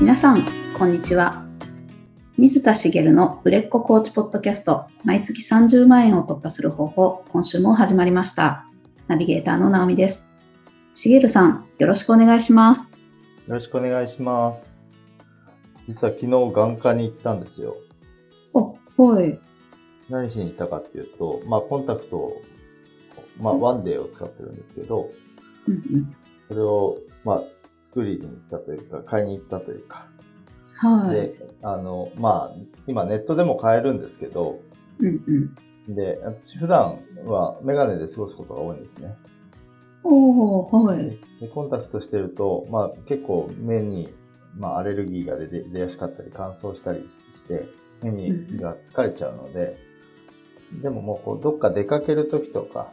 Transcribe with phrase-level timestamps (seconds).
[0.00, 0.44] 皆さん、
[0.78, 1.44] こんにちは。
[2.36, 8.64] 水田茂の売れっ子コーチポッドキャスト、毎月30万円を突破する方法、今週も始まりました。
[9.08, 10.28] ナビゲーターの直美です。
[10.94, 12.92] 茂さん、よろしくお願いします。
[13.48, 14.78] よろしくお願いします。
[15.88, 17.76] 実は昨日眼科に行ったんですよ。
[18.54, 19.36] お、はい。
[20.08, 22.42] 何しに行ったかっていうと、まあコンタクトを、
[23.40, 25.10] まあワンデーを使ってるんですけど、
[25.66, 27.42] うんうん、それを、まあ
[27.88, 30.08] 作りに行ったというか、買いに行ったというか。
[30.76, 31.14] はい。
[31.14, 32.56] で、あの、まあ
[32.86, 34.60] 今ネットでも買えるんですけど、
[35.00, 35.22] うん
[35.86, 35.94] うん。
[35.94, 39.16] で、私普段はメガネで過ごすことが多いんですね。
[40.04, 41.18] おー、はい。
[41.40, 44.08] で、コンタクトしてると、まあ結構目に、
[44.56, 47.66] まあアレルギーが出て出やすかったり乾燥したりして、
[48.02, 49.76] 目にが疲れちゃうので、
[50.82, 52.92] でももうこうどっか出かけるときとか、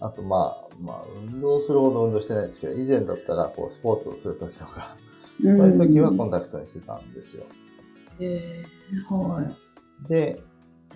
[0.00, 4.96] あとまあ、まあ運動するほど運動してないんですけど、以前だったらこうスポーツをするときとか、
[5.42, 7.44] そういうときはコンタクトにしてたんですよ。
[8.20, 10.08] えー、はい。
[10.08, 10.40] で、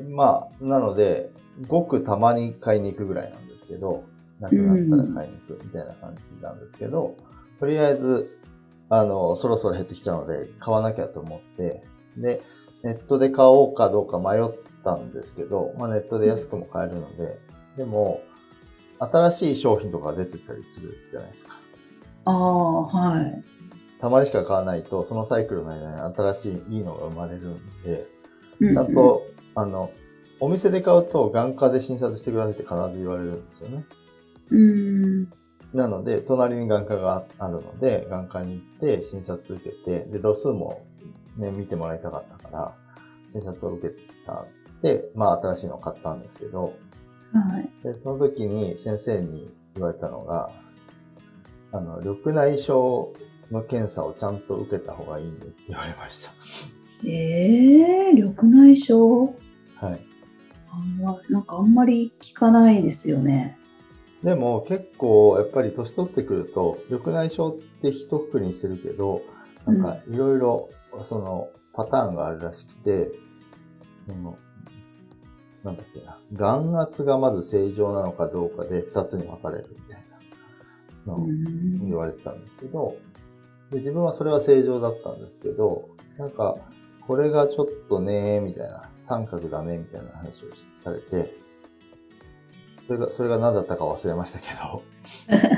[0.09, 1.31] まあ、なので、
[1.69, 4.05] ごくたまに買いに行くぐらいなんですけど、
[4.41, 7.17] なくなったら買いに行くみたいな感じなんですけど、
[7.61, 8.39] とりあえず、
[8.89, 11.83] あの、そろそろ減ってきたので、買わなきゃと思って、
[12.17, 12.42] で、
[12.83, 14.51] ネットで買おうかどうか迷っ
[14.85, 17.39] たんですけど、まあネットで安くも買えるので、
[17.77, 18.20] でも、
[19.11, 21.58] 新しい商品とか出てたりするじゃないですか。
[22.25, 23.42] ああ、はい。
[24.00, 28.06] たまにしか買わないと、そのサイクルの間に新しいいいのが生まれるんで、
[28.61, 29.91] うんちゃんと、あの、
[30.41, 33.84] お店で買うと眼科で診察してくださいって必ず言われるんですよね。
[34.50, 35.30] うん。
[35.73, 40.84] なので、隣に眼科があるので、眼科に行って診察受けて、で、度数も
[41.36, 42.75] ね、見てもらいたかったから、
[43.33, 43.95] 診察を受け
[44.27, 44.47] た。
[44.83, 46.75] で、まあ、新しいのを買ったんですけど、はい。
[47.83, 50.51] で、その時に先生に言われたのが、
[51.73, 53.09] あの、緑内障
[53.51, 56.33] の検査をちゃんと受けた方がいいねって言われました。
[57.05, 59.33] えー、緑内障？
[59.77, 60.01] はい。
[60.71, 63.59] あんまなんかあんまり聞かないですよね。
[64.23, 69.21] でも結構やっぱり年取ってくると緑内障って一括りにしてるけど
[69.67, 70.71] なんかいろいろ
[71.05, 73.11] そのパターンがあるらしくて、
[74.09, 74.37] その
[75.64, 80.05] なんだっけな眼圧がまず正常なのかどうかで二つに分かれるみたい
[81.06, 82.96] なのをうん言われてたんですけど
[83.70, 86.56] で自分はそれは正常だったんですけどなんか
[87.06, 91.34] これがちょっとねみたいな三角だねみたいな話をされて
[92.86, 94.83] それが、それが何だったか忘れましたけど。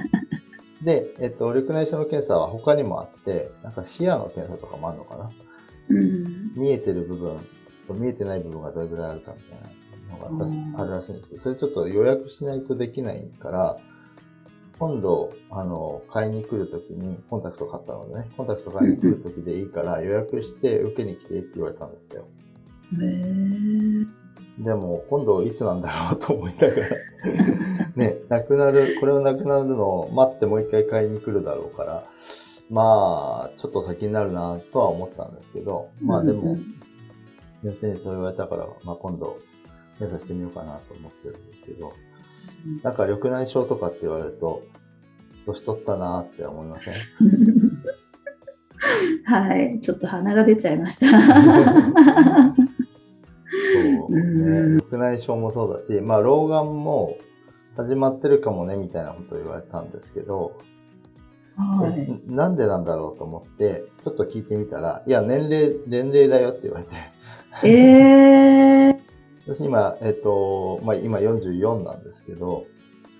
[0.84, 5.30] で、えっと、緑内障の検査は他にもあって、なんか視野の検査とかもあるのかな
[5.88, 6.52] うん。
[6.54, 7.38] 見えてる部分
[7.88, 9.68] と見えてない部分がどれぐらいあるかみたいな
[10.14, 13.76] のがうんあるらしいんですけど、それちょっと予約しないとできないから、
[14.78, 22.26] 今度、あの、買いに来るときに、コンタクト買ったのでね、コンタクト買いに来るときでいいから予約して受けに来てって言われたんですよ。
[22.92, 24.06] へー
[24.58, 26.88] でも、今度いつなんだろうと思いながら、
[27.96, 32.04] ね、なくなる、これをなくなるのを待ってもう一回買いに来るだろうから、
[32.70, 36.56] まあ、ちょっと先になるなとは思ったんですけど、まあでも、
[37.62, 39.38] 先生にそう言われたから、まあ今度、
[39.98, 41.92] 検査してみようかなと思ってるんですけど、
[42.82, 44.62] なんか緑内障とかって言われると、
[45.46, 46.94] 年取ったなって思いません？
[49.24, 51.06] はい、ちょっと鼻が出ちゃいました。
[51.10, 51.16] そ
[54.08, 54.82] ううんね。
[54.90, 57.16] 緑内障もそうだし、まあ老眼も
[57.76, 60.52] 始まってるかもねみたいなことを言われたんですけど、
[61.56, 62.00] はい。
[62.00, 66.90] えなんでなんだろうと思って、ちょっと聞いてみたら、いや、年齢、年齢だよって言われて、
[67.66, 68.96] えー、
[69.46, 72.64] 私今、えっと、まあ今44なんですけど、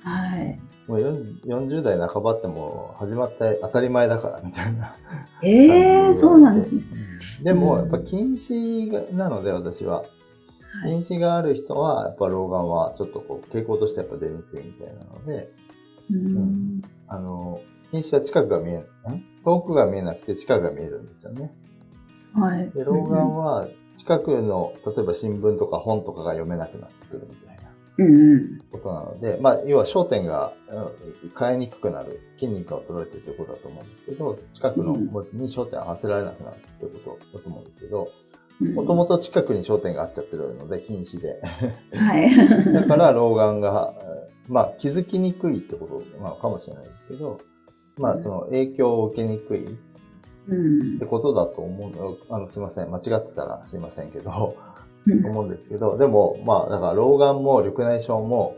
[0.02, 0.60] はい。
[0.86, 4.94] もう 40, 40代半ばってもう始まって当たり前だからみたいな。
[5.42, 6.82] えー、そうなんですね。
[7.42, 10.06] でも、うんやっぱ近視がなので私は、は
[10.86, 10.90] い。
[10.90, 15.48] 近視がある人は、やっぱ老眼はちょっとこう傾向としてやっぱ出にくいみたいなので、
[16.10, 17.60] うんあの、
[17.90, 18.84] 近視は近くが見えん、ん？
[19.44, 21.54] 遠くが見えなくて近くが見えるんですよね。
[22.34, 22.70] はい。
[22.70, 27.62] で、老眼は近くの、例えば新聞とか本とかが読めなくなってくるみたいな
[27.98, 28.58] うんうん。
[28.72, 30.90] ことなので、まあ、要は焦点がうん
[31.38, 38.08] 変えにくくなる、筋肉が衰えてるということだと思うんですけど、近くの物に焦点を合わせられなくなるということだと思うんですけど、
[38.74, 41.40] もともと近くに焦点が合っちゃってるので、近視で。
[41.92, 42.30] はい。
[42.72, 47.40] だから老眼が、えーまあ気づきにくいってことなのかもしれないですけど、
[47.98, 49.70] まあその影響を受けにくいっ
[50.48, 50.98] うん。
[50.98, 54.56] てことだと思うの、あのすいません、間違ってたらすいませんけど、
[55.06, 55.26] うん。
[55.26, 58.56] 思うんですけど、でもまあだから老眼も緑内障も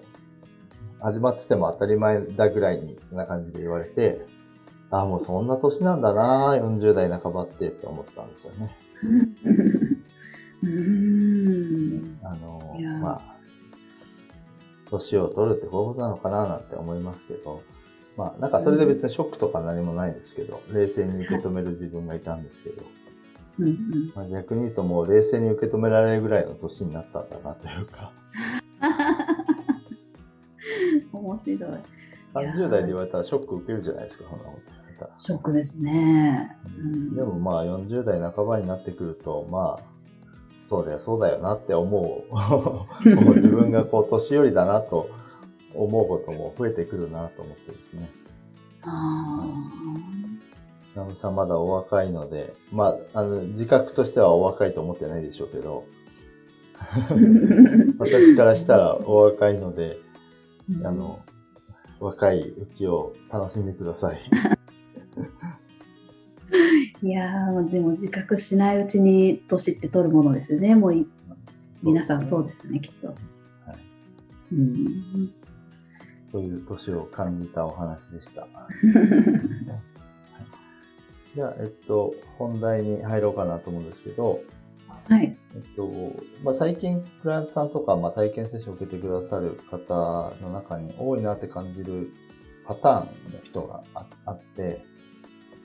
[1.01, 4.25] 始まってても当たり前だぐらいに、そんな感じで言われて、
[4.91, 8.77] あもうそんな年なんだな、40代半ばってって思ったんですよね。
[10.63, 12.19] うーん。
[12.23, 13.37] あのまあ、
[14.91, 17.63] 年を取るってこういうことなのかななんて思いますけど、
[18.17, 22.83] まあ、なんかそれで別にショックとか何もないんですけど、冷静に受け止める自分がいたんですけど、
[23.59, 24.13] うんうん。
[24.15, 28.13] まあ、逆に言うともう冷静に受け止められるぐらいの年になったんだなというか、
[31.13, 31.59] 面白い。
[31.59, 35.11] いやー30代で言われたらショック受けるじゃないですか、そんなこと言われたら。
[35.19, 36.57] ショックですね。
[36.79, 39.81] うんでもまあ40代半ばになってくると、まあ、
[40.69, 43.05] そうだよ、そうだよなって思う
[43.37, 45.09] 自分がこう年寄りだなと
[45.83, 48.11] 思うことも増えてくるなと思ってですね。
[48.83, 49.45] あ
[50.95, 59.99] 直美さんまだお若いので、まあ、あの、自覚としてはお若いと思ってないでしょうけど、ー 私からしたらお若いので、
[60.83, 61.21] あの、
[62.01, 64.21] 若いうちを楽しんでください。
[67.03, 70.75] いやーでも自覚しないうちに年って取るものですよね。
[70.75, 71.07] もうい
[71.83, 73.09] 皆さんそうでですね、きっと。
[73.09, 73.17] はい
[74.53, 75.33] うん、
[76.37, 78.47] そういう年を感じたお話でした。
[81.35, 84.41] じゃあ、えっと、本題に入ろうかなと思うんですけど、
[85.09, 85.35] はい。
[85.55, 85.89] えっと、
[86.45, 92.11] まあ、最近、クライアントさんとか、まあ、体験セッションを受けてくださる方の中に多いなって感じる
[92.67, 94.85] パターンの人がああって、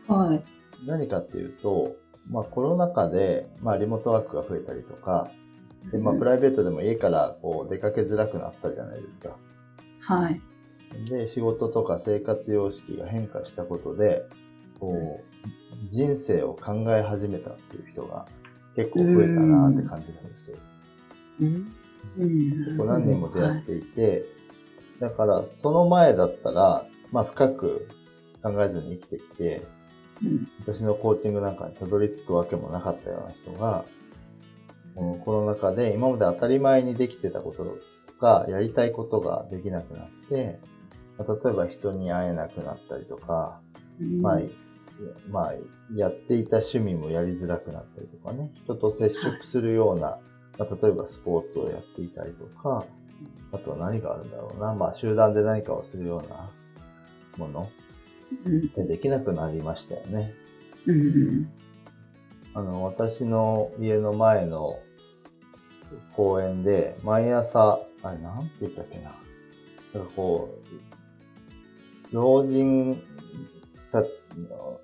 [0.08, 0.42] はい。
[0.88, 1.98] 何かっていうと、
[2.30, 5.30] まあ、コロナ禍で、まあ、リモートワークが増えたりとか、
[5.92, 9.36] でまあ、プライベートでも家からこう出かけづらくなったじゃないですか。
[10.00, 10.42] はい。
[11.10, 14.24] で、仕事とか生活様式が変化したことで、
[14.80, 15.42] こう、
[15.90, 18.26] 人生を考え始めたっていう人が
[18.76, 20.58] 結構増えたなって感じるんですよ。
[21.42, 21.48] うん。
[22.18, 24.24] うん結構何人も出会っていて、
[25.00, 27.88] だからその前だったら、まあ深く
[28.44, 29.62] 考えずに生きてきて、
[30.24, 33.86] うん私のコーチングなんかにたどり着くわけもなかったような人が、
[34.96, 40.81] このコロナ禍で今まで当たり前にできてたこととか、やりたいことができなくなって、まあ
[41.20, 43.60] 例えば人に会えなくなったりとか、
[44.00, 44.22] うん。
[44.22, 44.40] まあ、
[45.30, 45.54] まあ、
[45.96, 50.18] やっていた趣味もやりづらくなったりとかね、人と接触するような、
[50.58, 52.86] まあ、例えばスポーツをやっていたりとか、
[53.52, 56.50] あとは何があるんだろうな、まあ集団で何かをするような
[57.38, 57.70] もの。
[58.46, 58.70] うん。
[58.70, 60.34] でできなくなりましたよね。
[60.86, 61.52] うん。
[62.54, 64.80] あの、私の家の前の
[66.16, 69.16] 公園で、毎朝、あれ、なんて言ったっけな。
[69.94, 70.91] なんかこう、
[72.12, 73.02] 老人
[73.92, 74.04] た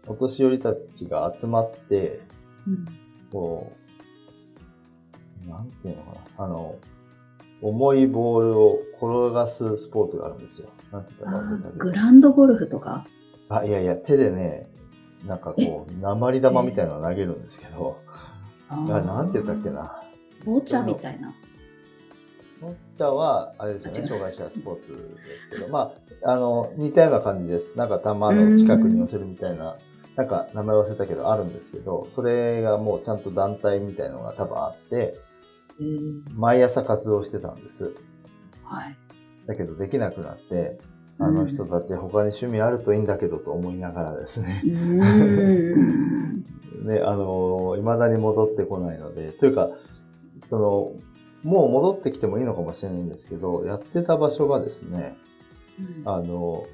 [0.07, 2.21] お年寄りたちが集まって、
[2.67, 2.85] うん
[3.31, 3.73] こ
[5.45, 6.45] う、なんていうのかな。
[6.45, 6.75] あの、
[7.61, 10.69] 重いボールを転がすスポーツがあるんですよ。
[10.91, 13.05] なんて言っあたかグランドゴルフとか？
[13.49, 14.69] あ、いやいや、手でね、
[15.25, 18.01] なんかこう、鉛玉みたいなのを投げるんですけど、
[18.69, 20.03] あなんて言ったっけな。
[20.45, 21.33] ボチャみたいな。
[22.61, 24.97] ボッチャは、あれですよね、障害者スポーツで
[25.41, 25.93] すけど、ま
[26.23, 27.77] あ、あの、似たような感じです。
[27.77, 29.77] なんか球の近くに寄せるみたいな、
[30.15, 35.15] なんか名前忘れたけど、あるんですけど、それがもうちゃんと団体みたいのが多分あって、
[35.79, 37.93] うん毎朝活動してたんです。
[38.63, 38.97] はい。
[39.45, 40.79] だけどできなくなって、
[41.19, 46.43] あの人たち他に趣味あるといいんだけどと思いながらですね、うん。
[46.85, 49.69] ね、あの、未だに戻ってこないので、というか、
[50.39, 50.91] その、
[51.43, 55.17] もう戻ってきてもいいのかもしれないんですけど、やってた場所がですね、
[56.05, 56.65] あの、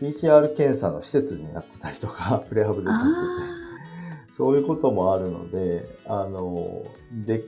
[0.00, 6.82] PCR 検査の施設になってたりとか、 プレハブでなってあて、そういうこともあるので、あの、
[7.24, 7.44] で、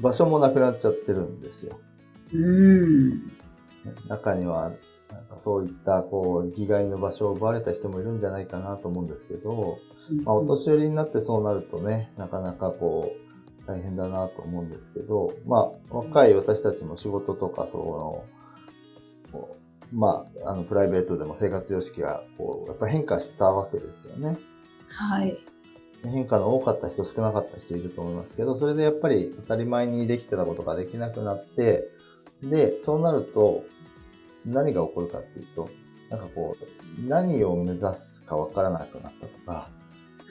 [0.00, 1.78] 場所もなくなっちゃってるんですよ。
[2.32, 3.32] ーうん。
[4.08, 4.72] 中には、
[5.10, 9.78] なんかそういった、こう、生きがいの場所を奪われた人もいるんじゃないかなと思うんですけど、
[10.24, 13.23] まあ、お年寄りになってそうなるとね、なかなかこう、
[13.66, 18.24] 大変だなと思うんですけど、まあ、若い私たちも仕事とか、その、
[19.92, 24.36] まあ、あの、プライベートでも生活様式が、こう、やっぱ変化したわけですよね。
[24.88, 25.38] はい。
[26.02, 31.88] 変化の多かった人、少なかった人いると思いますけど、それでやっぱり当たり前にできてたことができなくなって、
[32.42, 33.64] で、そうなると、
[34.44, 35.68] 何が起こるかっていうと、
[36.10, 39.68] なんかこう、何を目指すかわからなくなったとか、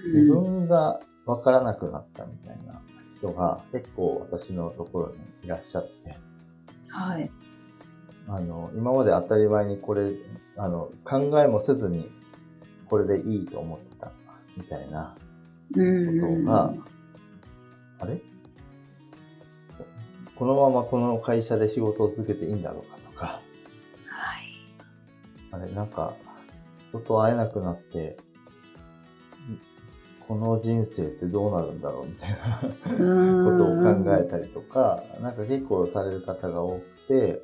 [0.05, 2.81] 自分がわからなくなったみたいな
[3.23, 5.15] 人が結構私のところに
[5.45, 6.17] いらっしゃって、
[6.89, 7.31] はい。
[8.27, 10.11] あの、今まで当たり前にこれ、
[10.57, 12.11] あの、考えもせずに
[12.87, 14.11] これでいいと思ってた
[14.57, 15.15] みたいな
[15.75, 16.73] うんことが、
[17.99, 18.21] あれ？
[20.35, 24.49] このままこの会社で仕事を続けていいんだろうかとか、はい。
[25.51, 26.13] あれなんか、
[26.89, 28.17] 人と会えなくなって、
[30.33, 37.43] この人生ってどうなるんだろうみたいなことを考えたりとか、なんか結構される方が多くて、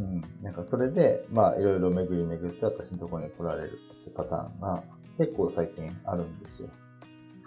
[0.00, 3.70] うん、なんかそれで、まあいろいろ巡り巡って私のところに来られるっ
[4.04, 4.82] てパターンが
[5.16, 6.70] 結構最近あるんですよ。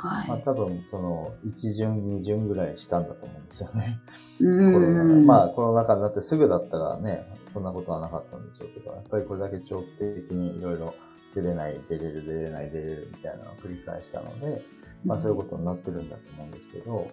[0.02, 0.42] まあはい。
[0.44, 4.00] 多分その1巡2巡ぐらいしたんだと思うんですよね。
[4.40, 5.04] うコロナ。
[5.04, 10.96] まあコロナ禍になってすぐだったらね、そんなことはなかったんでしょうけど、やっぱりこれだけ長期的にいろいろ
[11.36, 14.62] 出れない、出れる、出れない、出れるみたいなのを繰り返したので、
[15.06, 17.08] まあそういうことになってるんだと思うんですけど、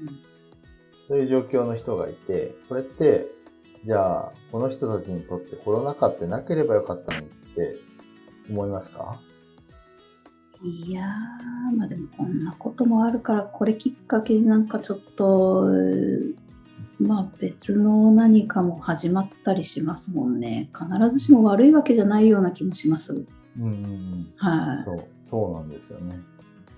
[0.00, 0.08] うん
[1.08, 3.26] そういう状況の人がいて、これって、
[3.84, 7.76] じゃあ、この人たちにとってコロナ禍ってなければよかったのにって
[8.48, 9.18] 思いますか？
[10.62, 15.64] いやー、まあでもこんなこともあるから、これきっかけになんかちょっと、
[17.00, 20.70] まあ別の何かも始まったりしますもんね。
[20.72, 23.26] 必ずしも悪いわけじゃないような気もします。
[23.58, 24.32] うんうんうん。
[24.36, 24.82] はい。
[24.82, 26.20] そう、そうなんですよね。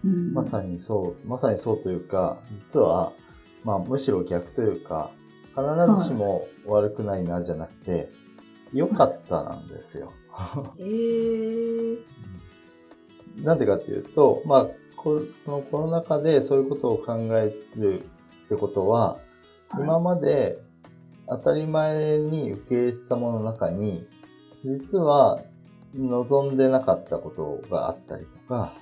[0.04, 2.38] うんまさにそう、まさにそうというか、
[2.72, 3.12] 実は、
[3.64, 5.10] まあむしろ逆というか、
[5.54, 5.62] 必
[6.02, 8.10] ずしも悪くないなじゃなくて、
[8.72, 10.12] 良かったなんですよ。
[10.78, 11.98] えー、
[13.42, 14.66] なんでかっていうと、まあ、
[14.96, 18.02] ここのコロナ禍でそういうことを考える
[18.46, 19.18] ってことは、
[19.78, 20.58] 今まで
[21.28, 24.06] 当たり前に受け入れてたものの中に、
[24.64, 25.40] 実は
[25.96, 28.74] 望んでなかったことがあったりとか、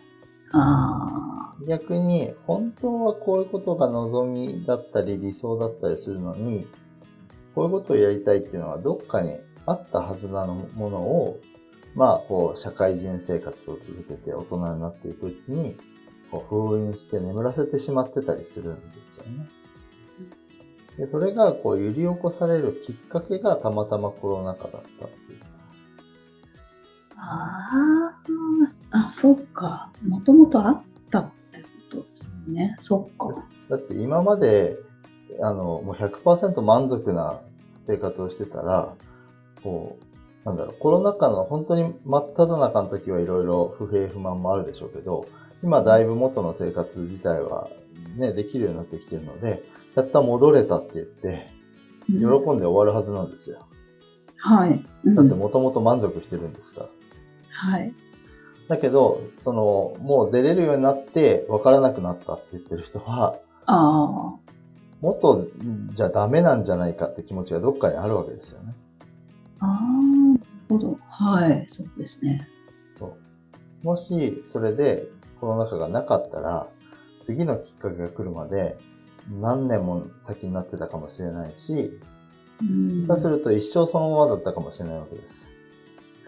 [0.52, 6.66] あ逆に本当はこういうことが望みだったり理想だったりするのに、
[7.54, 11.40] こういうことをやりたいっていうのはどっかにあったはずなのものを、
[11.94, 15.76] まあ、こう、社会人生活を続けて大人になっていくうちに、
[16.30, 19.46] こう封印して眠らせてしまってたりするんですよね。
[20.96, 25.51] でそれが、こう、揺り起こされるきっかけがたまたまコロナ禍だったっていう。
[27.24, 28.14] あ
[28.92, 29.90] あ、あ、そっか。
[30.06, 32.74] もともとあったってことですね。
[32.80, 33.44] そっか。
[33.68, 34.76] だって今まで、
[35.40, 37.40] あの、もう100%満足な
[37.86, 38.94] 生活をしてたら、
[39.62, 45.26] こう、なんだろう、コロナ禍の本当に真っ只中の時はいろいろ不平不満もあるでしょうけど、
[45.62, 47.68] 今だいぶ元の生活自体は
[48.16, 49.62] ね、できるようになってきてるので、
[49.94, 51.46] やった戻れたって言って、
[52.08, 53.60] 喜うんんで終わるはずなんですよ。
[54.38, 54.84] はい。
[55.04, 56.88] うんだってもともと満足してるんですから。
[57.62, 57.94] はい。
[58.68, 64.34] だけど、その、もう出れるようになって分からなくなったって言ってる人は、あ
[65.00, 65.46] もっと
[65.94, 68.72] じゃダメなんじゃないかって気持ちがどっかにあるわけですよね。
[69.60, 70.96] あ、ああ、なるほど。
[71.08, 71.64] はい。
[71.68, 72.48] そうですね。
[72.98, 73.16] そ
[73.82, 73.86] う。
[73.86, 75.06] もし、それで
[75.40, 76.66] コロナ禍がなかったら、
[77.24, 78.76] 次のきっかけが来るまで、
[79.40, 81.98] 何年も先になってたかもしれないし、
[82.60, 85.51] うん下手すると一生そのままだったかもしれないわけです。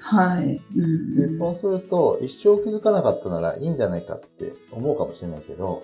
[0.05, 0.61] はい。
[0.77, 5.83] うんで、そうすると、一生気づかなかったならいいんじゃないかって思うかもしれないけど、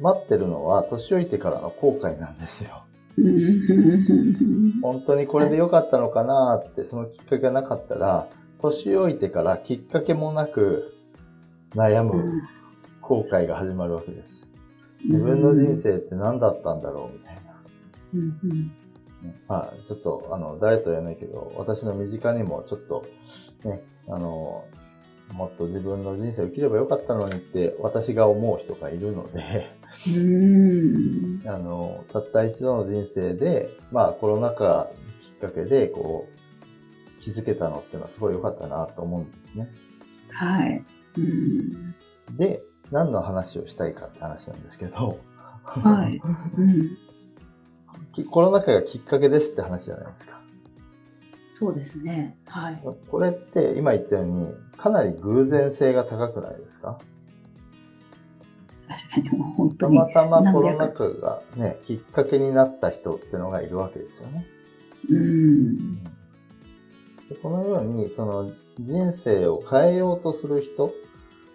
[0.00, 2.84] 待ってるのは年老いてからの後悔なんですよ。
[3.18, 8.28] うん本当にこれで良かったのかなって、そのきっかけがなかったら、
[8.62, 10.94] 年老いてからきっかけもなく
[11.74, 12.42] 悩む
[13.02, 14.48] 後悔が始まるわけです。
[15.04, 17.40] 自分の人生って何だったんだろうみたいな。
[19.22, 23.06] うんうんまあ、ちょっと、あの、誰とは言わないけど、私の身近にもちょっと、
[23.64, 24.64] ね、あの、
[25.32, 29.70] もっと自分の人生を生きればよかったのにって私が思う人がいるので、
[30.08, 36.28] うんあの、たった一度の人生で、まあコロナ禍きっかけで、こ
[37.18, 39.70] う、気づけたのっていうのはすごい良かったなと思うんですね。
[40.30, 40.82] はい。
[41.18, 41.94] うん
[42.36, 45.18] で、何の話をしたいかって話なんですけど、
[45.64, 46.20] はい。
[46.56, 47.09] うんき
[48.30, 50.40] コロナ禍がきっかけですって話じゃないですか。
[51.46, 52.38] そうですね。
[52.46, 52.82] はい。
[53.10, 56.98] これって今言ったように、かなり偶然性が高くないですか？
[58.88, 64.46] 確かにもう本当にたまたまコロナ禍がね、きっかけになった人っていうのがいるわけですよね。
[65.10, 66.02] うん。
[66.02, 66.10] で
[67.42, 70.92] このように、その人生を変えようとする人、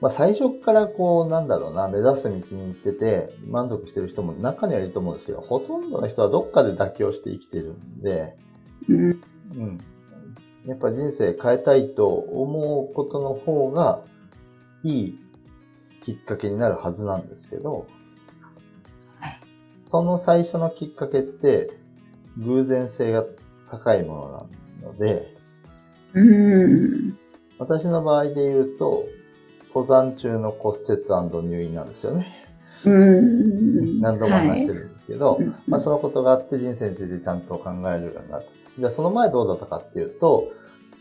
[0.06, 8.36] まあ最初からこう、なんだろうな、目指す道に行ってて満足してる人も中にはいると思うんですけど、ほとんどの人はどっかで妥協して生きてるんで、
[8.88, 9.00] うん。
[9.00, 9.10] う
[9.64, 9.78] ん。
[10.68, 14.04] やっぱ人生変えたいと思うことの方が
[14.84, 15.20] いい
[16.04, 17.88] きっかけになるはずなんですけど、
[19.20, 19.40] はい
[19.82, 21.72] その最初のきっかけって
[22.38, 23.26] 偶然性が
[23.72, 24.48] 高いもの
[24.84, 25.36] なので、
[26.14, 27.18] うん。
[27.58, 29.06] 私の場合で言うと、
[29.76, 31.04] 登山中の骨折
[31.48, 32.46] 入院なんですよね。
[32.86, 34.00] うん。
[34.00, 38.48] 何度も話してるんですけど、はいまあ、そのことがあって人生についてちゃんと考えるようになった。
[38.80, 40.52] じゃあその前どうだったかっていうと、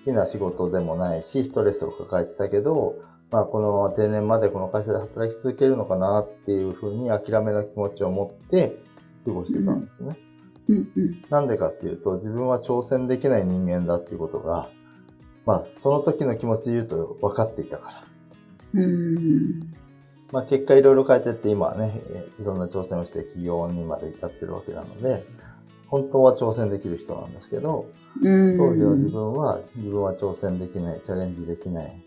[0.04, 2.96] きな仕事でもないし、ストレスを抱えてたけど、
[3.30, 8.76] まあ、この定年までこの会社で働き続けるのかなっていうふうに諦めの気持ちを持って
[9.24, 10.16] 過ごしてたんですね。
[10.68, 11.24] うんうん。
[11.30, 14.68] なんでかっていうと、自分は挑戦できない人間だっていうことが、
[15.46, 18.13] まあ、その時の気持ちで言うと分かっていたから。
[18.74, 19.60] うん。
[20.32, 25.24] まあ、結果いろいろ変えてって、今はね、えいろんな挑戦をして起業にまで至ってるわけなので、
[25.86, 27.86] 本当は挑戦できる人なんですけど、
[28.20, 28.58] うん。
[28.58, 32.02] 当時は自分は、自分は挑戦できない、チャレンジできない、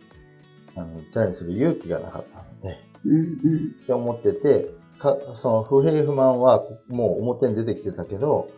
[0.76, 3.76] あの、チャレンジする勇気がなかったので、うんうん。
[3.82, 8.50] って思ってて、かその不平不満はもう表に出てきてたけど、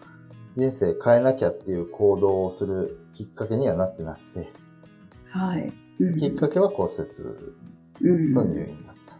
[0.55, 4.49] 人生変えなきゃっていう行動をするきっかけにはなってなくて、
[5.25, 5.71] はい。
[5.99, 7.09] うんきっかけは骨折
[8.01, 8.33] うん。
[8.33, 9.13] の入院だった。
[9.13, 9.17] っ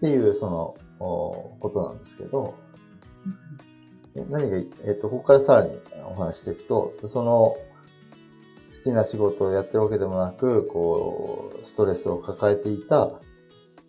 [0.00, 2.54] ていう、その、おことなんですけど、
[4.30, 5.78] 何が、えっ、と、ここからさらに
[6.10, 7.56] お話していくと、その、
[8.76, 13.10] 好きな仕事をやってるわけでもなく、こう、ストレスを抱えていた、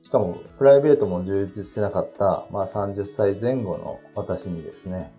[0.02, 5.12] しかもプライベートも充実してなかった、まあ30歳前後の私にですね、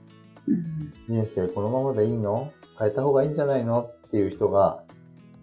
[0.47, 0.93] うん。
[1.09, 2.53] 人生このままでいいの？
[2.79, 3.91] 変えた方がいいんじゃないの？
[4.07, 4.85] っていう人が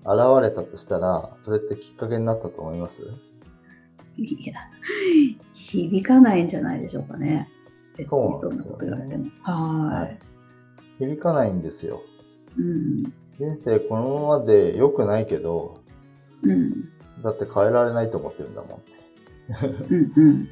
[0.05, 3.03] 現れたとしたら、それってきっかけになったと思います？
[4.17, 4.55] いや、
[5.53, 7.49] 響かないんじゃないでしょうかね。
[7.97, 9.25] 別そうにそんななんですよねこと言われても。
[9.41, 10.09] は
[10.99, 12.03] 響かないんですよ。
[12.57, 12.61] い。
[12.61, 13.03] うん。
[13.39, 15.79] 人生このままで良くないけど、
[16.43, 16.89] うん。
[17.23, 18.81] だって変えられないと思ってるんだもん。
[19.89, 20.13] うん。
[20.15, 20.47] うん。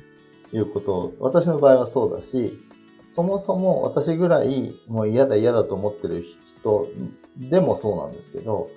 [0.53, 2.57] いうことを、私の場合はそうだし、
[3.07, 6.25] そもそも私ぐらいもう嫌だ嫌だと思ってる
[6.59, 6.87] 人
[7.37, 8.69] でもそうなんですけど、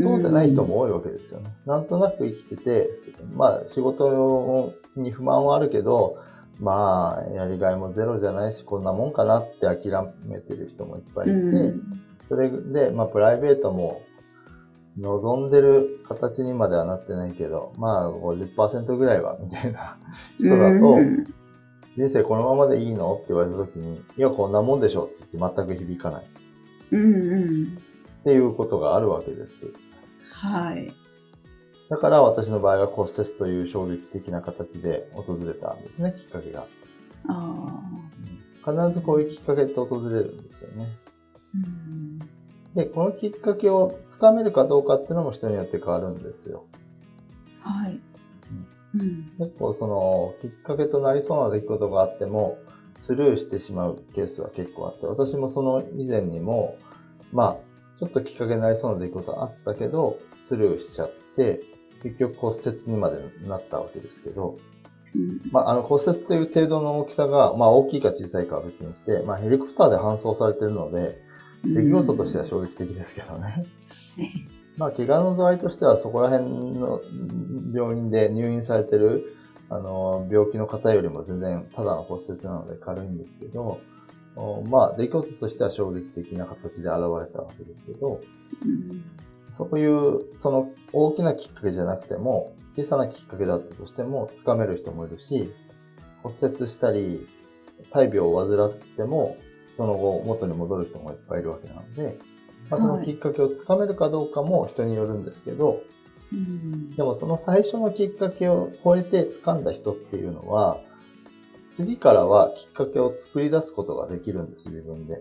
[0.00, 1.50] そうでない人も多いわけですよね。
[1.66, 2.90] なんとなく生きてて、
[3.34, 6.18] まあ仕事に不満はあるけど、
[6.60, 9.90] まあやりがいもゼロじゃないし、こんなもんかなって諦
[10.26, 11.82] めてる人もいっぱいいて、うん。
[12.28, 14.00] それで、まあプライベートも
[14.98, 19.98] 望んでる形にまではなってないけど、まあ50%ぐらいはみたいな
[20.38, 21.24] 人だと、うん
[21.94, 23.16] 人生このままでいいの？
[23.16, 26.26] って言われた時に、いや、こんなもんでしょって言って全く響かないっ
[26.92, 27.78] うんうん。
[28.24, 29.72] ていうことがあるわけです。
[30.30, 30.92] はい。
[31.88, 36.66] だから私の場合は骨折という衝撃的な形で訪れたんですね、きっかけが。
[37.28, 37.66] あ
[38.64, 38.82] あ。
[38.88, 40.86] 必ずこういうきっかけって訪れるんですよね。
[41.54, 42.18] うん。
[42.74, 46.64] で、このきっかけをつかめるかどうかっていうのも人によって変わるんですよ。
[47.60, 48.00] はい。
[48.94, 49.26] うん。
[49.38, 52.58] 結構そのきっかけとなりそうな出来事があっても
[53.00, 56.76] スルーしてしまうケースは結構あって、私もその以前にも、
[57.32, 57.56] まあ、
[58.02, 61.60] ちょっときっかけになりそうな出来事あったけど、スルーしちゃって、
[62.02, 64.58] 結局骨折にまでなったわけですけど、
[65.14, 65.40] うん。
[65.52, 71.16] まあ、あの骨折という程度の大きさが、まあ大きいか小さいかは別にして、まあヘリコプターで搬送されているので、
[71.64, 73.64] 出来事としては衝撃的ですけどね。
[74.16, 74.28] ね。
[74.78, 77.00] まあ、怪我の度合いとしては、そこら辺の
[77.72, 79.36] 病院で入院されてる、
[79.68, 83.78] あの、病気の方よりも全然ただの骨折なので軽いんですけど、お
[84.70, 88.20] まあ、出来事としては衝撃的な形で現れたわけですけど、
[88.64, 89.04] うん
[89.52, 95.52] そういう、その大きなきっかけじゃなくても、小さなきっかけだったとしても、つかめる人もいるし、
[96.22, 97.28] 骨折したり、
[97.90, 99.36] 大病を患っても、
[99.76, 102.18] その後元に戻る人もいっぱいいるわけなので、
[102.70, 105.82] まあ、そのきっかけをつかめるかどうかも人によるんですけど、
[106.32, 106.90] うん。
[106.96, 110.80] でもその最初のきっかけを超えて掴んだ人っていうのは、
[111.72, 115.14] 次からはきっかけを作り出すことができるんです、自分で。
[115.14, 115.20] へ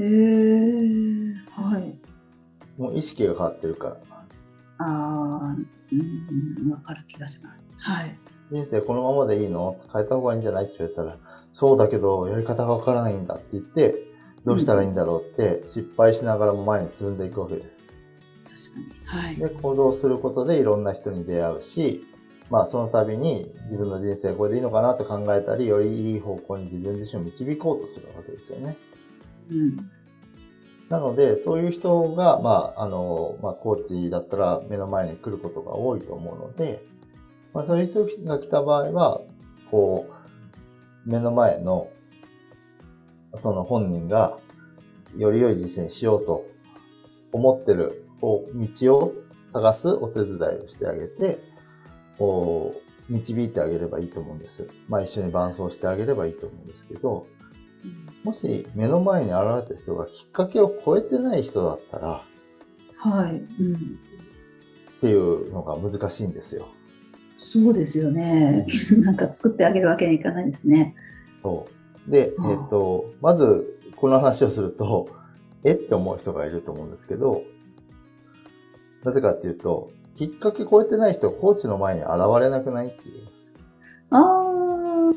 [0.00, 0.02] え。
[1.50, 1.96] はい。
[2.76, 3.96] もう意識が変わってるから。
[4.78, 5.56] ああ、
[5.92, 7.66] うん、わかる気がします。
[7.78, 8.18] はい。
[8.50, 9.78] 人生このままでいいの？
[9.92, 10.64] 変えた方がいいんじゃない？
[10.64, 11.16] って言われたら、
[11.52, 13.94] そうだけど、やり方がわからないんだって言って、
[14.44, 17.94] どうしたらいいんだろうって失敗しながらも前に進んでいくわけです。
[18.44, 19.24] 確かに。
[19.24, 19.36] はい。
[19.36, 22.04] で、行動することでいろんな人に出会うし、
[22.50, 28.76] まあその度に自分の人生これでいいのかなと考えたり、よりいい方向に自分自身を導こうとするわけですよね。
[29.50, 29.90] うん。
[30.88, 36.84] なので、そういう人が、まあ、あの、まあ、コーチだったら目の前に来ることが多いと思うので、
[37.54, 39.20] まあ、そういう人が来た場合は、
[39.70, 40.10] こ
[41.06, 41.88] う、目の前の、
[43.34, 44.38] その本人が、
[45.16, 46.44] より良い実践しようと
[47.32, 49.14] 思ってる道を
[49.52, 51.53] 探すお手伝いをしてあげて、
[52.18, 54.66] こう、導いてあげればいいと思うんです。
[54.88, 57.26] まあ、一緒に伴走してあげればいいと思うんですけど、
[58.22, 62.24] もし目の前に現れた人がきっかけを超えてない人だったら
[62.96, 63.32] はい。
[63.34, 63.74] うん。
[63.74, 63.78] っ
[65.02, 66.68] ていうのが難しいんですよ。
[67.36, 68.66] そうですよね。
[69.02, 70.94] なんか作ってあげるわけにいかないですね。
[71.30, 71.68] そ
[72.08, 72.10] う。
[72.10, 75.08] で、えっ、と、まずこの話をすると、
[75.64, 75.72] え？
[75.72, 77.42] って思う人がいると思うんですけど、
[79.02, 83.26] なぜかっていうと、きっかけ超えてない人コーチの前に現れなくないっていう。
[84.10, 85.12] あ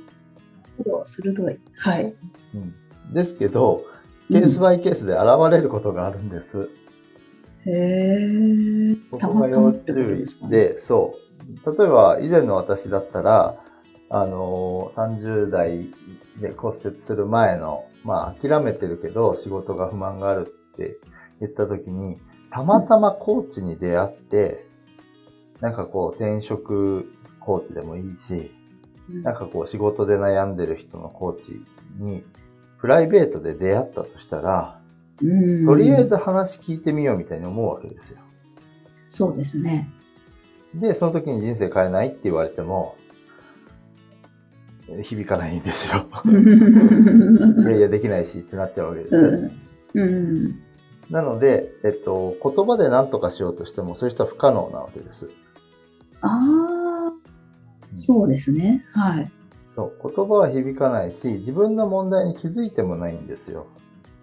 [1.02, 1.60] あ、鋭い。
[1.78, 2.16] はい。
[2.56, 3.86] うん、ですけど、
[4.30, 6.70] ケースバイケースで現れることがあるんです。
[7.66, 8.96] へえ。
[9.12, 11.16] こたこが要注意ですかねで、そ
[11.64, 11.78] う。
[11.78, 13.56] 例えば、以前の私だったら、
[14.10, 15.90] あの、30代
[16.42, 20.98] で骨折する前の、まあ、諦めてるけど、仕事が不満があるって
[21.40, 22.18] 言った時に、
[22.50, 24.67] たまたまコーチに出会って、
[25.62, 28.52] なんかこう、転職コーチでもいいし、
[29.10, 31.64] なんかこう、仕事で悩んでる人のコーチ
[31.98, 32.24] に、
[32.80, 34.80] プライベートで出会ったとしたら、
[35.22, 38.20] うん、とりあえず話聞いてみようみたいに思うわけですよ。
[39.08, 39.90] そうですね。
[40.76, 42.96] で、その時に人生変えないって言われても、
[44.90, 46.06] え響かないんですよ。
[47.64, 49.16] いやいや、できないしってなっちゃうわけです。
[49.16, 50.02] うん。
[50.02, 50.56] うん。
[51.10, 55.30] なので、えっと、言葉で何とかしようとしても、そういう人は不可能なわけです。
[56.22, 57.14] ああ、
[57.92, 58.86] そうですね。
[58.94, 59.32] はい。
[59.70, 63.68] そう、言葉は響かないし、自分の問題に気づいてもないんですよ。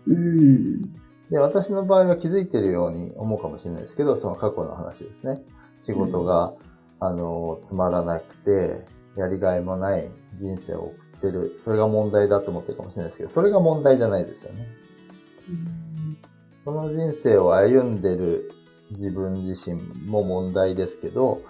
[0.07, 0.83] うん。
[1.31, 5.43] で、私の場合は気づいてるように思うかもしれないですけど、その過去の話ですね。
[5.81, 6.55] 仕事が、
[7.01, 8.85] あの、つまらなくて、
[9.17, 11.61] やりがいもない人生を送ってる。
[11.65, 14.67] それが問題だと思ってるかもしれないですけど、それが問題じゃないですよね。
[16.65, 18.51] その人生を歩んでる
[18.93, 21.43] 自分自身も問題ですけど、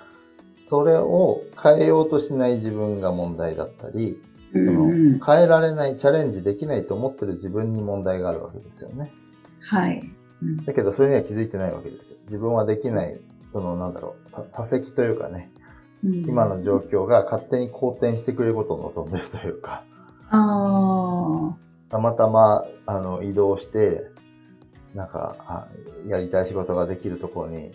[0.66, 4.18] それを変えようとしない自分が問題だったり、
[4.54, 5.20] うそのん。
[5.20, 9.12] 変えられない、チャレンジできないと思ってる自分に問題があるわけですよね。
[9.60, 10.00] はい。
[10.42, 12.16] うんだけど、それには気づいてないわけです。
[12.24, 13.20] 自分はできない、
[13.52, 15.52] その、なんだろう、た多席というかね、
[16.02, 19.84] うん今の状況が勝手に好転してくれることを望んでるというか、
[20.30, 21.56] あ
[21.90, 24.06] たまたま、あの、移動して、
[24.94, 25.66] なんか、あ
[26.06, 27.72] やりたい仕事ができるところに、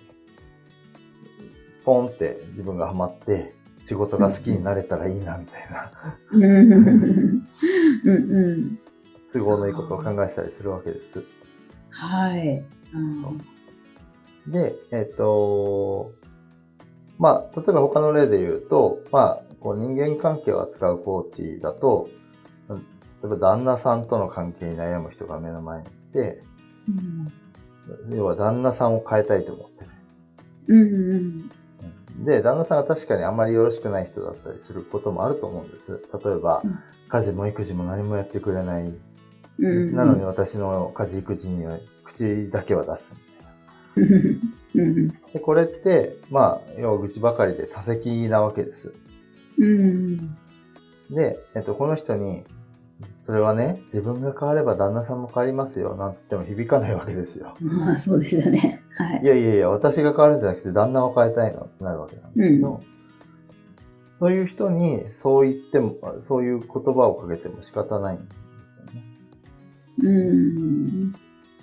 [1.83, 3.53] ポンって自分がハマって、
[3.85, 6.17] 仕事が好きになれたらいいな、みたいな、あ。
[6.31, 6.43] うん。
[6.43, 7.43] うん
[8.05, 8.79] うん。
[9.33, 11.23] 都合のいいことを考えてたりするわけです。
[11.89, 12.63] はい。
[12.93, 13.41] うん
[14.47, 16.13] で、えっ、と、
[17.19, 22.09] まあ、例えば他の例で言うと、まあ、こう人間関係を扱うコーチだと、
[22.69, 22.85] うん
[23.21, 26.39] 例えば旦那さんとの関係に悩む人が目の前に来て、
[26.87, 29.91] うん要は旦那さんを変えたいと思ってる。
[30.67, 31.51] うんうん
[32.25, 36.01] で、旦那さんが確かにあんまりよろしくない人だったりすることもあると思うんです。
[36.23, 36.79] 例えば、うん
[37.09, 38.93] 家事も育児も何もやってくれない。
[39.57, 39.95] うん。
[39.95, 43.13] なのに私の家事育児には口だけは出す。
[43.95, 44.39] うん
[44.75, 48.93] うんで、これって、まあ、要は愚痴ばかりで多責なわけです。
[49.57, 50.37] うん。
[51.09, 52.43] で、えっと、この人に、
[53.29, 57.53] それはね、自分が変われば旦那さんも変わりますよ、なんて言っても響かないわけですよ。
[57.61, 58.81] まあそうですよね。
[58.97, 59.27] はいい。
[59.27, 61.61] やいやいや、私が変わるんじゃなくて旦那を変えたいの？
[61.61, 62.81] ってなるわけなんですけど、
[64.17, 68.25] そういう人にそう言っても、そういう言葉をかけても仕方ないんで
[68.65, 69.03] すよね。
[70.01, 71.11] うん。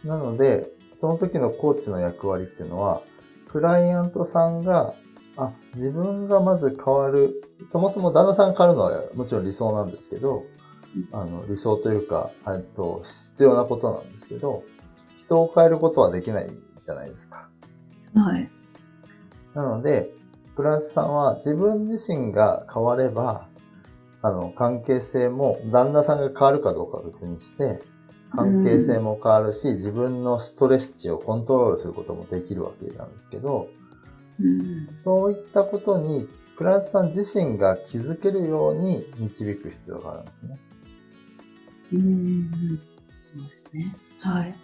[0.04, 3.02] なので、その時のコーチの役割っていうのは、
[3.48, 4.94] クライアントさんが、
[5.36, 10.44] あ、自分がまず変わる、そもそも旦那さんが変わるのはもちろん理想なんですけど、
[11.12, 14.64] あの、理想というか、えっと、必要なことなんですけど、
[15.24, 16.50] 人を変えることはできない
[16.84, 17.48] じゃないですか。
[18.14, 18.48] はい。
[19.54, 20.10] なので、
[20.54, 23.48] クラントさんは自分自身が変われば、
[24.22, 27.82] あの、関係性も、旦那さんが変わるかどうかは別にして、
[28.30, 33.68] 関係性も変わるし、自分のストレス値をコントロールすることもできるわけなんですけど、
[34.40, 34.88] うん。
[34.96, 40.58] そういったことに、クラントさん自身が気づけるように導く必要があるんですね。
[41.92, 42.50] うん。
[43.34, 43.96] そうですね。
[44.20, 44.54] はい。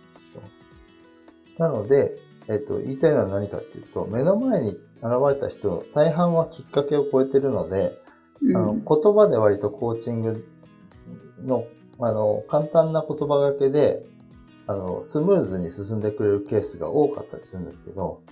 [1.58, 4.80] なので、えっと、言いたいのは何かっていうと、目の前に現
[5.28, 7.96] れた人、大半はきっかけを超えてるので、
[8.42, 10.44] うんあの、言葉で割とコーチング
[11.44, 11.66] の、
[12.00, 14.04] あの、簡単な言葉がけで、
[14.66, 18.22] あの、スムーズに進んでくれるケースが多かったりするんですけど、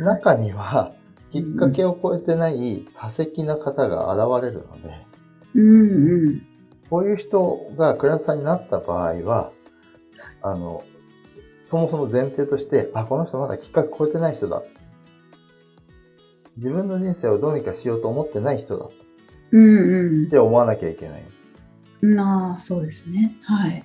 [0.00, 0.92] 中には、
[1.30, 5.06] きっかけを超えてない多責な方が現れるので、
[5.54, 6.51] うんうん。
[6.92, 9.50] こういう人がクライアントさんになった場合は、
[10.42, 10.84] あの、
[11.64, 14.62] そもそも前提として、あ、この人まだきっかけ超えてない人だ。
[16.58, 18.90] 自分の人生をどうにかしようと思ってない人だっ
[19.52, 21.22] うんて思わなきゃいけない。
[22.02, 22.14] うん。
[22.14, 23.38] まあ、そうですね。
[23.44, 23.82] はい。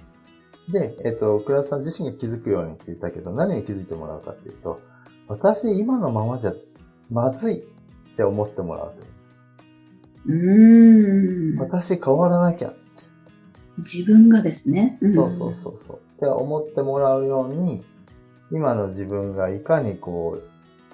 [0.70, 4.82] で、えっと、クライアントさん自身が気づくようにって言ったけど、何に気づいてもらうかっていうと、
[5.30, 6.54] 私今のままじゃ
[7.10, 7.64] まずいっ
[8.18, 8.94] て思ってもらう
[10.26, 11.56] というんです。
[11.56, 11.58] うん。
[11.58, 12.74] 私変わらなきゃ。
[13.78, 14.98] 自分がですね。
[15.02, 16.00] そうそうそうそう。
[16.18, 17.84] って思ってもらうように、
[18.52, 20.44] 今の自分がいかにこう、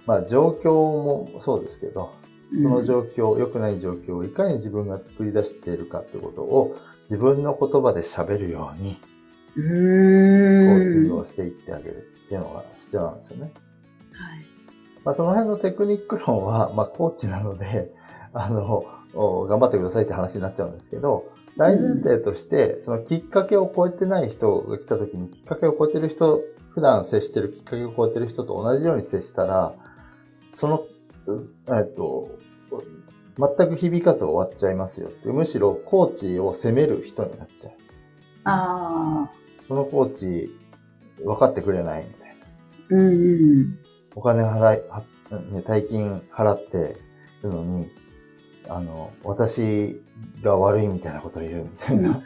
[0.06, 2.12] まあ状況もそうですけど、
[2.52, 8.98] その状況、良くない状況をいかに自分が作り出しているかってことを自分の言葉で喋るように、
[9.56, 13.44] コーチングをしていってあげるっていうのが必要なんですよね。
[13.44, 13.54] はい。
[15.06, 17.94] まあその辺のテクニック論は、まあコーチなので、
[18.34, 29.74] あの、頑張ってくださいって話になっちゃうんですけど、大前提として、そのきっかけを超えてない人が来た時に、きっかけを超えてる人、普段接してるきっかけを超えてる人と同じように接したら、
[30.56, 30.86] その、
[31.76, 32.32] えっと、
[33.38, 37.74] 全く響かず終わっちゃいますよむしろコーチを責める人になっちゃう。
[38.46, 39.32] ああ。
[39.68, 40.50] そのコーチ、
[41.24, 42.38] 分かってくれないみたい
[42.90, 42.98] な。
[42.98, 43.80] うんうん。
[44.16, 44.82] お金払い、
[45.64, 46.96] 大金払って
[47.44, 47.90] るのに、
[48.70, 50.02] あの、私
[50.42, 52.22] が悪いみたいなことを言うみたいな。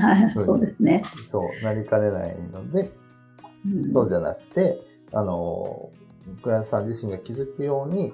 [0.00, 1.02] はい、そうですね。
[1.26, 2.92] そう、なりかねないので、
[3.66, 4.80] うん、そうじゃなくて、
[5.12, 5.90] あの、
[6.42, 8.12] クライアントさん自身が気づくように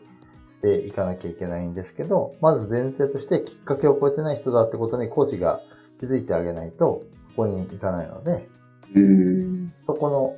[0.52, 5.60] していかなきゃいけないんですけど、まず前提としてきっかけを超えてない人だってことにコーチが
[5.98, 8.48] 気づいてあげないと、そこに行かないので、
[8.94, 10.36] うん、そこ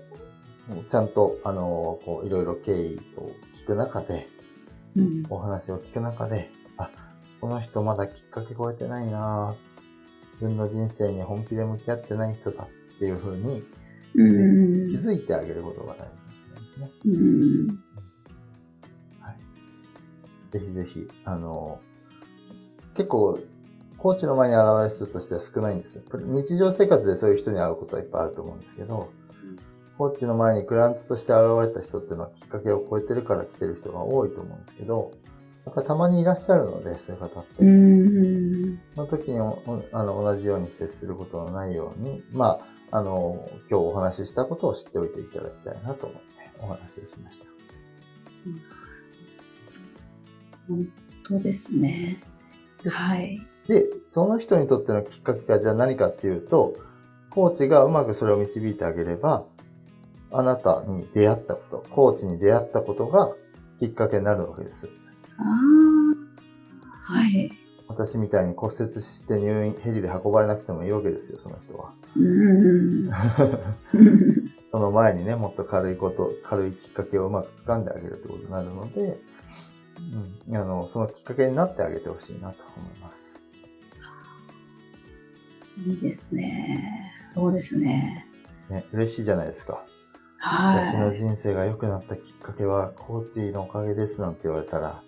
[0.69, 3.31] の、ちゃんと、あの、こう、いろいろ経緯を
[3.63, 4.27] 聞く中で、
[4.97, 6.62] うん、お話を聞く中で、あ、
[7.43, 9.57] この人まだきっかけ超えてないな。
[10.35, 12.69] 自分の人生に本気で向き合ってない人だっ
[13.01, 13.65] ていうふうに、
[14.15, 16.11] うん、気づいてあげることが大事で
[16.75, 16.91] すね。
[17.05, 17.67] うん。
[19.19, 21.81] はい、ぜひぜひ、あの、
[22.95, 23.41] 結構、
[23.99, 26.01] コーチの前に現れる人としては少ないんです。
[26.13, 29.11] 日常生活でそういう人に会うことはいっぱいあると思うんですけど、
[29.99, 35.11] コーチの前にクライアントとして現れた人っていうのはきっかけを超えてるから来てる人が多いと思うんですけど、
[35.65, 37.55] やっぱたまにいらっしゃるので、そういう方って。
[38.95, 42.59] その時にあの同じように接することのないように、ま
[42.91, 46.29] あ、あの、今日お話ししたことを知っておいていただきたいなと思って
[46.61, 47.47] お話ししました。
[50.69, 50.89] 本
[51.25, 52.21] 当ですね。
[52.87, 53.41] はい。
[53.69, 56.75] で、その人にとってのきっかけがじゃあ何かっていうと、
[57.31, 59.45] コーチがうまくそれを導いてあげれば、
[60.33, 63.33] あなたに出会ったこと、コーチに出会ったことが
[63.79, 64.89] きっかけになるわけです。
[65.43, 65.45] あ
[67.09, 67.53] あ、はい。
[67.89, 71.93] 私みたいに骨折して入院、ヘリで運ばれなくてもいいわけですよ、その人は。
[74.71, 79.19] その前にね、もっと軽いこと、軽いきっかけをうまく掴んであげるってことになるので、
[80.49, 83.43] うん、あの、そのきっかけになってあげてほしいなと思います。
[85.87, 87.13] いいですね。
[87.27, 88.27] そうですね。
[88.71, 89.85] ね、嬉しいじゃないですか。
[90.39, 90.87] はい。
[90.87, 95.03] 私の人生が良くなったきっかけは、コーチのおかげですなんて言われたら、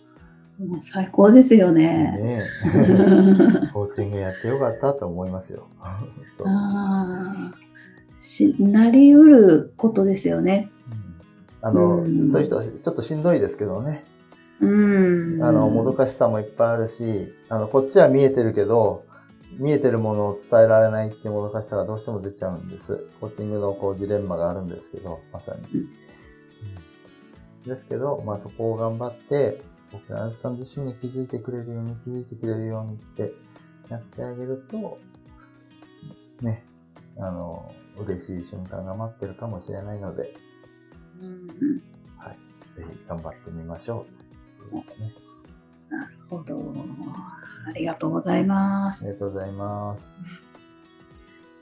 [0.59, 2.17] もう最高ですよね。
[2.19, 2.43] ね
[3.73, 5.67] コーチングやってよかったと思いますよ。
[6.45, 7.33] あ
[8.21, 10.71] しなりうることですよね。
[11.63, 14.05] うん、あの、うん、そういう人はちょっとしんどいですけどね。
[14.61, 19.05] うん、あの、もどかしさもいっぱいあるし、あの、こっちは見えてるけど、
[19.59, 23.07] 見えてるものを伝えられないっていうもどかしさがどうしても出ちゃうんです。
[23.21, 25.81] コーチングのこうジレンマがあるんですけど、まさに。
[27.65, 29.59] うん、ですけど、まあそこを頑張って、
[30.07, 33.33] クライアントさん自身に気づいてくれるように、気づいてくれるようにって
[33.89, 34.99] やってあげると、
[36.43, 36.65] ね、
[37.19, 40.35] あの、嬉しい瞬間が待ってるかもしれないので、
[41.21, 41.47] うん、
[42.17, 42.37] はい。
[42.79, 44.07] ぜひ頑張ってみましょ
[44.73, 44.81] う。
[44.81, 45.13] ですね。
[45.89, 46.75] なるほど。
[47.67, 49.05] ありがとうございます。
[49.05, 50.23] ありがとうございます。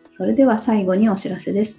[0.08, 1.78] それでは最後にお知らせです。